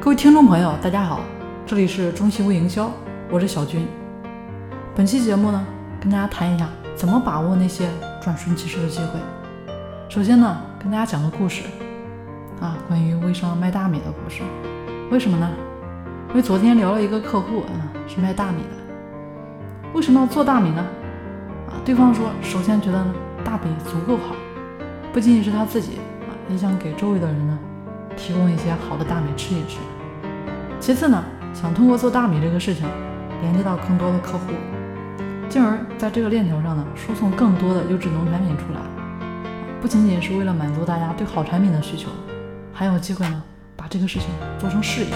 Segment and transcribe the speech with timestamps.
[0.00, 1.22] 各位听众朋友，大家好，
[1.66, 2.88] 这里是中西微营销，
[3.28, 3.84] 我是小军。
[4.94, 5.66] 本期节目呢，
[6.00, 7.88] 跟大家谈一下怎么把握那些
[8.22, 9.18] 转瞬即逝的机会。
[10.08, 11.64] 首先呢，跟大家讲个故事
[12.60, 14.44] 啊，关于微商卖大米的故事。
[15.10, 15.50] 为什么呢？
[16.28, 19.90] 因为昨天聊了一个客户啊，是卖大米的。
[19.94, 20.86] 为什么要做大米呢？
[21.68, 23.04] 啊，对方说，首先觉得，
[23.44, 24.36] 大米足够好，
[25.12, 27.58] 不仅仅是他自己啊，也想给周围的人呢，
[28.18, 29.78] 提供一些好的大米吃一吃。
[30.80, 31.24] 其次呢，
[31.54, 32.84] 想通过做大米这个事情，
[33.40, 34.52] 连接到更多的客户，
[35.48, 38.80] 进而在这个链条上呢，输送更多的优质农产品出来。
[39.80, 42.10] 不仅仅是为了满足大家对好产品的需求，
[42.72, 43.42] 还有机会呢，
[43.76, 44.28] 把这个事情
[44.58, 45.10] 做成事业。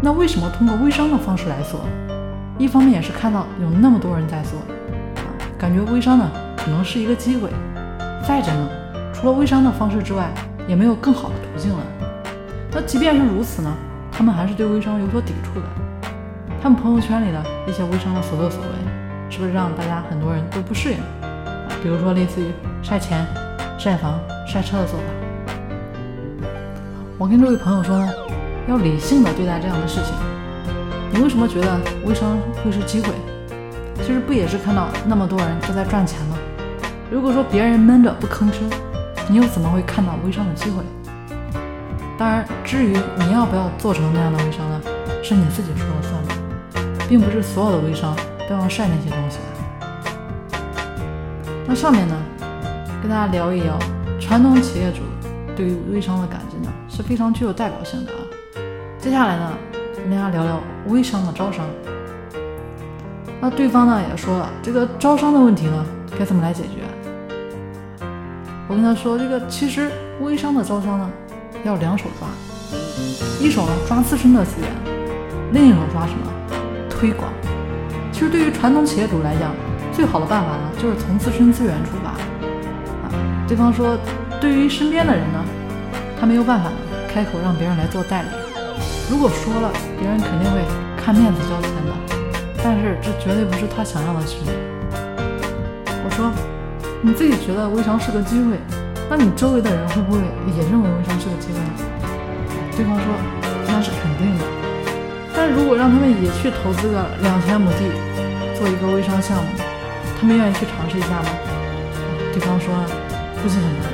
[0.00, 1.80] 那为什么通过微商的方式来做？
[2.56, 4.58] 一方面也是看到有那么多人在做，
[5.16, 7.50] 啊，感觉微商呢可能是一个机会。
[8.26, 8.68] 再者呢，
[9.12, 10.30] 除了微商的方式之外，
[10.66, 11.82] 也没有更好的途径了。
[12.80, 13.74] 那即便是如此呢？
[14.12, 15.66] 他们还是对微商有所抵触的。
[16.62, 18.68] 他们朋友圈里的一些微商的所作所为，
[19.28, 20.98] 是不是让大家很多人都不适应？
[21.82, 23.26] 比如说类似于晒钱、
[23.76, 25.04] 晒房、晒车的做法。
[27.18, 28.12] 我跟这位朋友说呢，
[28.68, 30.14] 要理性的对待这样的事情。
[31.12, 33.08] 你为什么觉得微商会是机会？
[34.04, 36.38] 其实不也是看到那么多人都在赚钱吗？
[37.10, 38.70] 如果说别人闷着不吭声，
[39.28, 40.84] 你又怎么会看到微商的机会？
[42.18, 44.82] 当然，至于你要不要做成那样的微商呢，
[45.22, 48.12] 是你自己说了算的，并不是所有的微商
[48.48, 49.44] 都要晒那些东西的。
[51.64, 52.16] 那上面呢，
[53.00, 53.78] 跟大家聊一聊
[54.18, 55.02] 传统企业主
[55.54, 58.18] 对于微商的感知呢，是非常具有代表性的啊。
[58.98, 59.52] 接下来呢，
[59.96, 61.64] 跟大家聊聊微商的招商。
[63.40, 65.86] 那对方呢也说了，这个招商的问题呢，
[66.18, 66.82] 该怎么来解决？
[68.66, 69.88] 我跟他说，这个其实
[70.20, 71.08] 微商的招商呢。
[71.64, 72.28] 要两手抓，
[73.40, 74.70] 一手呢抓自身的资源，
[75.52, 76.32] 另一手抓什么？
[76.88, 77.30] 推广。
[78.12, 79.54] 其实对于传统企业主来讲，
[79.92, 82.10] 最好的办法呢，就是从自身资源出发。
[82.10, 83.10] 啊，
[83.46, 83.96] 对方说，
[84.40, 85.44] 对于身边的人呢，
[86.18, 86.70] 他没有办法
[87.12, 88.28] 开口让别人来做代理。
[89.10, 90.60] 如果说了，别人肯定会
[90.96, 91.92] 看面子交钱的。
[92.62, 94.54] 但是这绝对不是他想要的局面。
[96.04, 96.32] 我说，
[97.02, 98.58] 你自己觉得微商是个机会。
[99.10, 100.18] 那你周围的人会不会
[100.54, 101.70] 也认为微商是个机会呢？
[102.76, 103.04] 对方说
[103.66, 104.44] 那是肯定的。
[105.34, 107.88] 但如果让他们也去投资个两千亩地，
[108.58, 109.48] 做一个微商项目，
[110.20, 111.30] 他们愿意去尝试一下吗？
[112.32, 112.74] 对方说
[113.42, 113.88] 估计很难。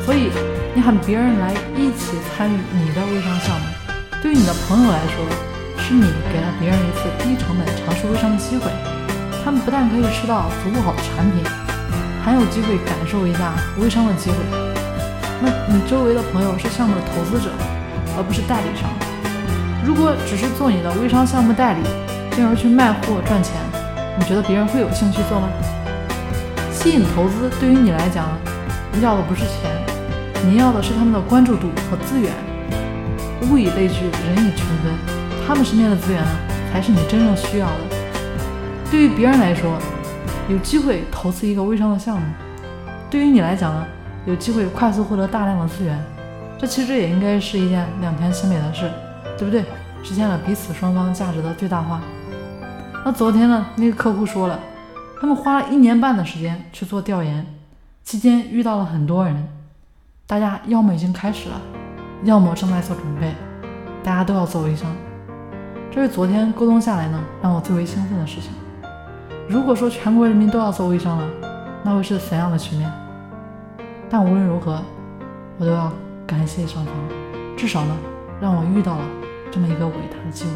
[0.00, 0.30] 所以
[0.74, 3.66] 你喊别人来一起参与你的微商项目，
[4.22, 5.22] 对于你的朋友来说，
[5.76, 8.70] 是你给了别人一次低成本尝试微商的机会。
[9.44, 11.44] 他们不但可以吃到足够好的产品。
[12.22, 14.36] 还有机会感受一下微商的机会。
[15.42, 17.50] 那你周围的朋友是项目的投资者，
[18.16, 18.90] 而不是代理商。
[19.82, 21.80] 如果只是做你的微商项目代理，
[22.36, 23.54] 进而去卖货赚钱，
[24.18, 25.48] 你觉得别人会有兴趣做吗？
[26.70, 28.28] 吸引投资对于你来讲，
[29.00, 29.72] 要的不是钱，
[30.44, 32.30] 你要的是他们的关注度和资源。
[33.48, 34.92] 物以类聚，人以群分，
[35.48, 36.30] 他们身边的资源呢，
[36.70, 37.96] 才是你真正需要的。
[38.90, 39.80] 对于别人来说。
[40.50, 42.26] 有机会投资一个微商的项目，
[43.08, 43.86] 对于你来讲呢，
[44.26, 45.96] 有机会快速获得大量的资源，
[46.58, 48.90] 这其实也应该是一件两全其美的事，
[49.38, 49.64] 对不对？
[50.02, 52.00] 实现了彼此双方价值的最大化。
[53.04, 54.58] 那昨天呢，那个客户说了，
[55.20, 57.46] 他们花了一年半的时间去做调研，
[58.02, 59.48] 期间遇到了很多人，
[60.26, 61.60] 大家要么已经开始了，
[62.24, 63.32] 要么正在做准备，
[64.02, 64.90] 大家都要做微商，
[65.92, 68.50] 这是昨天沟通下来呢，让我最为兴奋的事情。
[69.50, 71.26] 如果说全国人民都要做微商了，
[71.82, 72.88] 那会是怎样的局面？
[74.08, 74.80] 但无论如何，
[75.58, 75.92] 我都要
[76.24, 76.94] 感谢上苍，
[77.56, 77.96] 至少呢，
[78.40, 79.04] 让我遇到了
[79.50, 80.52] 这么一个伟大的机会。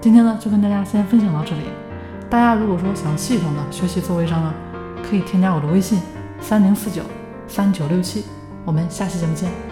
[0.00, 1.64] 今天呢，就跟大家先分享到这里。
[2.30, 4.54] 大家如果说想系统的学习做微商呢，
[5.06, 6.00] 可以添加我的微信
[6.40, 7.02] 三零四九
[7.46, 8.24] 三九六七。
[8.64, 9.71] 我们下期节目见。